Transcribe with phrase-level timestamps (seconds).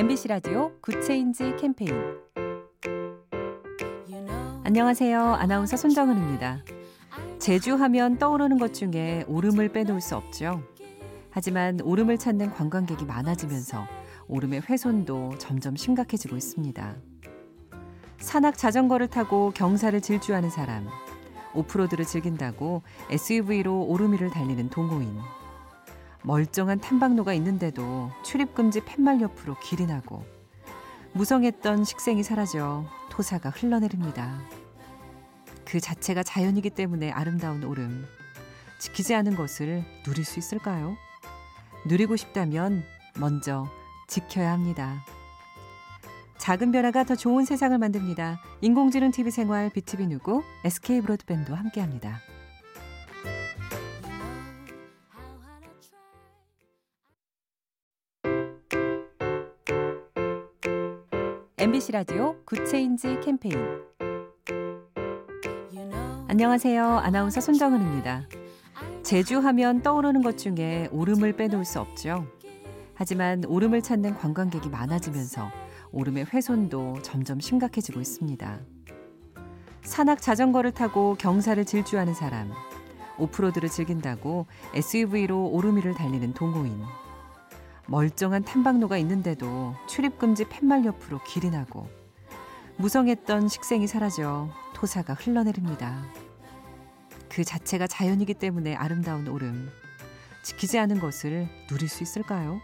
[0.00, 1.92] MBC 라디오 Good Change 캠페인
[4.64, 5.20] 안녕하세요.
[5.34, 6.64] 아나운서 손정은입니다.
[7.38, 10.62] 제주 하면 떠오르는 것 중에 오름을 빼놓을 수 없죠.
[11.28, 13.84] 하지만 오름을 찾는 관광객이 많아지면서
[14.26, 16.96] 오름의 훼손도 점점 심각해지고 있습니다.
[18.20, 20.88] 산악 자전거를 타고 경사를 질주하는 사람,
[21.52, 22.80] 오프로드를 즐긴다고
[23.10, 25.18] SUV로 오름 위를 달리는 동호인,
[26.22, 30.24] 멀쩡한 탐방로가 있는데도 출입금지 팻말 옆으로 길이 나고
[31.12, 34.40] 무성했던 식생이 사라져 토사가 흘러내립니다.
[35.64, 38.04] 그 자체가 자연이기 때문에 아름다운 오름.
[38.78, 40.96] 지키지 않은 것을 누릴 수 있을까요?
[41.86, 42.84] 누리고 싶다면
[43.18, 43.68] 먼저
[44.08, 45.04] 지켜야 합니다.
[46.38, 48.40] 작은 변화가 더 좋은 세상을 만듭니다.
[48.62, 52.20] 인공지능 TV 생활 BTV 누구 SK 브로드밴드와 함께합니다.
[61.70, 63.54] MBC 라디오 Good Change 캠페인
[66.26, 66.84] 안녕하세요.
[66.84, 68.26] 아나운서 손정은입니다.
[69.04, 72.26] 제주 하면 떠오르는 것 중에 오름을 빼놓을 수 없죠.
[72.94, 75.48] 하지만 오름을 찾는 관광객이 많아지면서
[75.92, 78.58] 오름의 훼손도 점점 심각해지고 있습니다.
[79.82, 82.50] 산악 자전거를 타고 경사를 질주하는 사람,
[83.16, 86.82] 오프로드를 즐긴다고 SUV로 오름 위를 달리는 동호인,
[87.90, 91.88] 멀쩡한 탐방로가 있는데도 출입금지 팻말 옆으로 길이 나고
[92.76, 96.00] 무성했던 식생이 사라져 토사가 흘러내립니다.
[97.28, 99.68] 그 자체가 자연이기 때문에 아름다운 오름.
[100.44, 102.60] 지키지 않은 것을 누릴 수 있을까요?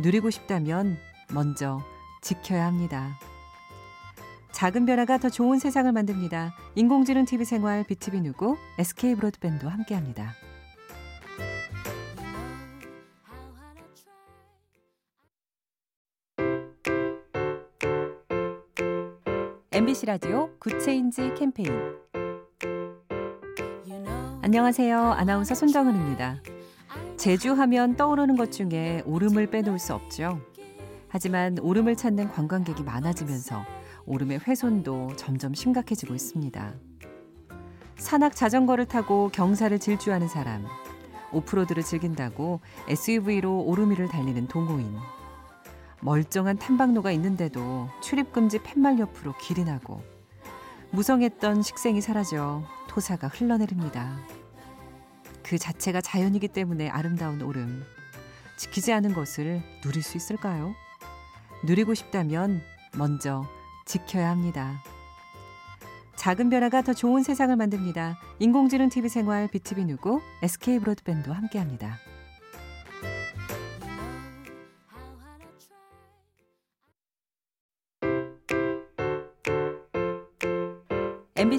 [0.00, 0.96] 누리고 싶다면
[1.32, 1.80] 먼저
[2.22, 3.18] 지켜야 합니다.
[4.52, 6.54] 작은 변화가 더 좋은 세상을 만듭니다.
[6.76, 10.34] 인공지능 TV 생활 BTV 누구 SK 브로드밴드와 함께합니다.
[19.72, 21.70] MBC 라디오 Good Change 캠페인
[24.42, 24.98] 안녕하세요.
[25.12, 26.42] 아나운서 손정은입니다.
[27.16, 30.40] 제주 하면 떠오르는 것 중에 오름을 빼놓을 수 없죠.
[31.06, 33.64] 하지만 오름을 찾는 관광객이 많아지면서
[34.06, 36.74] 오름의 훼손도 점점 심각해지고 있습니다.
[37.96, 40.66] 산악 자전거를 타고 경사를 질주하는 사람,
[41.30, 42.58] 오프로드를 즐긴다고
[42.88, 44.96] SUV로 오름 위를 달리는 동호인,
[46.00, 50.02] 멀쩡한 탐방로가 있는데도 출입금지 팻말 옆으로 길이 나고
[50.92, 54.18] 무성했던 식생이 사라져 토사가 흘러내립니다.
[55.42, 57.84] 그 자체가 자연이기 때문에 아름다운 오름.
[58.56, 60.74] 지키지 않은 것을 누릴 수 있을까요?
[61.64, 62.62] 누리고 싶다면
[62.96, 63.44] 먼저
[63.86, 64.82] 지켜야 합니다.
[66.16, 68.18] 작은 변화가 더 좋은 세상을 만듭니다.
[68.40, 71.98] 인공지능 TV 생활 BTV 누구 SK 브로드밴드와 함께합니다.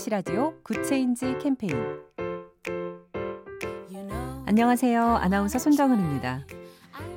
[0.00, 1.76] MBC 라디오 Good Change 캠페인
[4.46, 5.02] 안녕하세요.
[5.02, 6.46] 아나운서 손정은입니다.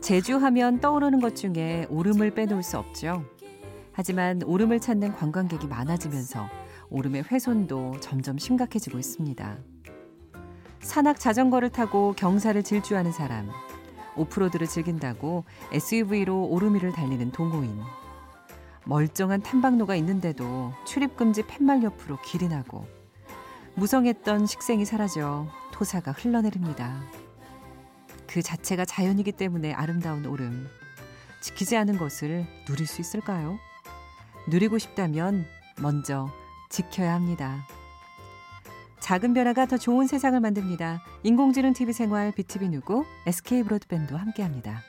[0.00, 3.24] 제주 하면 떠오르는 것 중에 오름을 빼놓을 수 없죠.
[3.92, 6.48] 하지만 오름을 찾는 관광객이 많아지면서
[6.88, 9.58] 오름의 훼손도 점점 심각해지고 있습니다.
[10.80, 13.50] 산악 자전거를 타고 경사를 질주하는 사람,
[14.16, 17.78] 오프로드를 즐긴다고 SUV로 오름 위를 달리는 동호인,
[18.84, 22.86] 멀쩡한 탐방로가 있는데도 출입금지 팻말 옆으로 길이 나고
[23.74, 27.02] 무성했던 식생이 사라져 토사가 흘러내립니다.
[28.26, 30.68] 그 자체가 자연이기 때문에 아름다운 오름.
[31.40, 33.58] 지키지 않은 것을 누릴 수 있을까요?
[34.48, 35.46] 누리고 싶다면
[35.80, 36.30] 먼저
[36.68, 37.66] 지켜야 합니다.
[39.00, 41.02] 작은 변화가 더 좋은 세상을 만듭니다.
[41.22, 44.82] 인공지능 TV 생활 BTV 누구 SK 브로드밴드와 함께합니다.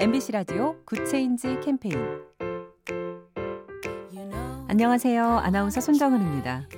[0.00, 1.96] MBC 라디오 Good Change 캠페인
[4.68, 5.24] 안녕하세요.
[5.38, 6.68] 아나운서 손정은입니다.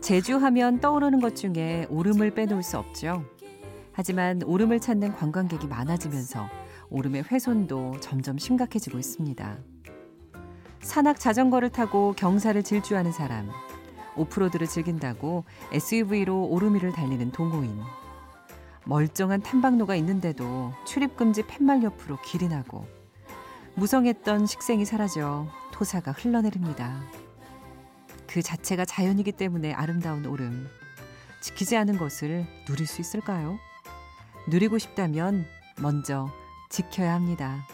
[0.00, 3.26] 제주 하면 떠오르는 것 중에 오름을 빼놓을 수 없죠.
[3.92, 6.48] 하지만 오름을 찾는 관광객이 많아지면서
[6.88, 9.58] 오름의 훼손도 점점 심각해지고 있습니다.
[10.80, 13.50] 산악 자전거를 타고 경사를 질주하는 사람,
[14.16, 17.82] 오프로드를 즐긴다고 SUV로 오름 위를 달리는 동호인,
[18.86, 22.86] 멀쩡한 탐방로가 있는데도 출입금지 팻말 옆으로 길이 나고
[23.74, 27.02] 무성했던 식생이 사라져 토사가 흘러내립니다.
[28.26, 30.66] 그 자체가 자연이기 때문에 아름다운 오름.
[31.42, 33.58] 지키지 않은 것을 누릴 수 있을까요?
[34.48, 35.46] 누리고 싶다면
[35.80, 36.30] 먼저
[36.70, 37.66] 지켜야 합니다.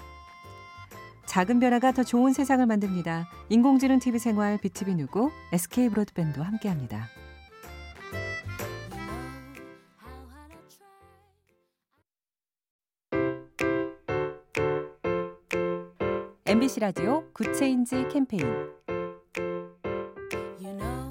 [1.26, 3.28] 작은 변화가 더 좋은 세상을 만듭니다.
[3.48, 7.08] 인공지능 TV 생활 BTV 누구 SK 브로드밴드와 함께합니다.
[16.52, 18.44] MBC 라디오 Good Change 캠페인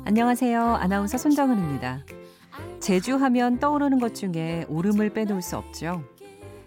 [0.05, 0.75] 안녕하세요.
[0.75, 2.05] 아나운서 손정은입니다.
[2.79, 6.03] 제주 하면 떠오르는 것 중에 오름을 빼놓을 수 없죠.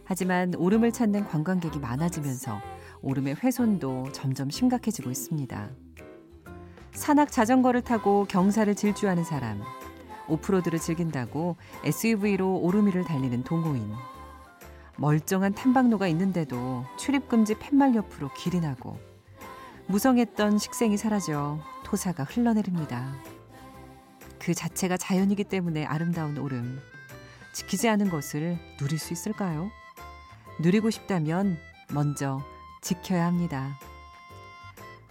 [0.02, 2.58] 하지만 오름을 찾는 관광객이 많아지면서
[3.00, 5.70] 오름의 훼손도 점점 심각해지고 있습니다.
[6.94, 9.62] 산악 자전거를 타고 경사를 질주하는 사람,
[10.26, 11.54] 오프로드를 즐긴다고
[11.84, 13.92] SUV로 오름 위를 달리는 동호인,
[14.96, 18.98] 멀쩡한 탐방로가 있는데도 출입금지 팻말 옆으로 길이 나고
[19.86, 23.14] 무성했던 식생이 사라져 토사가 흘러내립니다.
[24.38, 26.78] 그 자체가 자연이기 때문에 아름다운 오름.
[27.52, 29.70] 지키지 않은 것을 누릴 수 있을까요?
[30.60, 31.58] 누리고 싶다면
[31.92, 32.42] 먼저
[32.82, 33.78] 지켜야 합니다.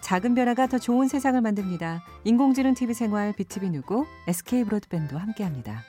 [0.02, 2.04] 작은 변화가 더 좋은 세상을 만듭니다.
[2.26, 5.82] 인공지능 TV 생활 BTV 누구 SK 브로드밴드와 함께합니다.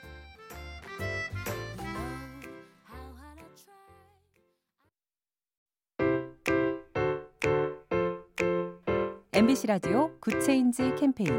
[9.35, 11.29] MBC 라디오 Good Change 캠페인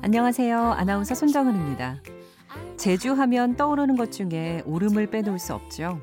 [0.00, 0.56] 안녕하세요.
[0.74, 1.96] 아나운서 손정은입니다.
[2.76, 6.00] 제주 하면 떠오르는 것 중에 오름을 빼놓을 수 없죠.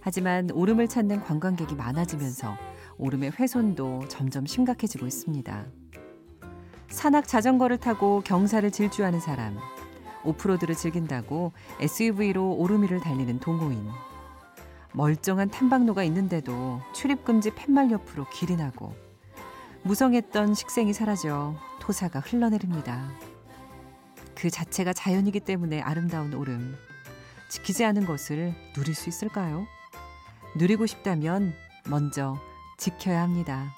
[0.00, 2.56] 하지만 오름을 찾는 관광객이 많아지면서
[2.98, 5.64] 오름의 훼손도 점점 심각해지고 있습니다.
[6.88, 9.56] 산악 자전거를 타고 경사를 질주하는 사람,
[10.24, 13.86] 오프로드를 즐긴다고 SUV로 오름 위를 달리는 동호인,
[14.96, 18.94] 멀쩡한 탐방로가 있는데도 출입금지 팻말 옆으로 길이 나고
[19.82, 23.10] 무성했던 식생이 사라져 토사가 흘러내립니다.
[24.34, 26.74] 그 자체가 자연이기 때문에 아름다운 오름.
[27.50, 29.66] 지키지 않은 것을 누릴 수 있을까요?
[30.56, 31.52] 누리고 싶다면
[31.88, 32.36] 먼저
[32.78, 33.74] 지켜야 합니다.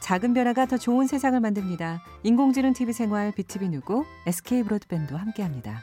[0.00, 2.04] 작은 변화가 더 좋은 세상을 만듭니다.
[2.24, 5.82] 인공지능 TV 생활 BTV 누구 SK 브로드밴드와 함께합니다.